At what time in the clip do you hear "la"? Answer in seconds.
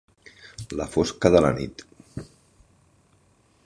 0.79-0.87, 1.47-1.53